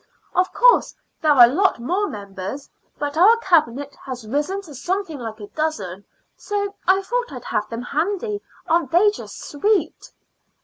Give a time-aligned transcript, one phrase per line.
[0.33, 2.67] Of course there are a lot more members,
[2.97, 7.69] but our Cabinet has risen to something like a dozen, so I thought I'd have
[7.69, 8.41] them handy.
[8.65, 10.11] Aren't they just sweet?"